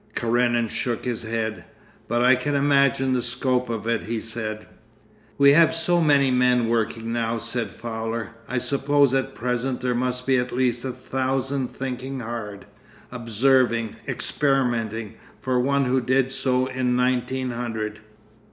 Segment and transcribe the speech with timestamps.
[0.15, 1.63] Karenin shook his head.
[2.07, 4.65] 'But I can imagine the scope of it,' he said.
[5.37, 8.31] 'We have so many men working now,' said Fowler.
[8.49, 12.65] 'I suppose at present there must be at least a thousand thinking hard,
[13.11, 17.99] observing, experimenting, for one who did so in nineteen hundred.